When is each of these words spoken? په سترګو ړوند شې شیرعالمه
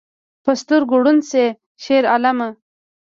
په 0.43 0.51
سترګو 0.61 0.95
ړوند 1.03 1.21
شې 1.29 1.45
شیرعالمه 1.83 2.49